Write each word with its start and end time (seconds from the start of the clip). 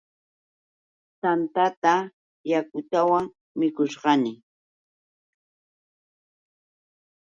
Tantata 1.21 1.93
yakutawan 2.51 3.23
mikushaqmi. 3.59 4.31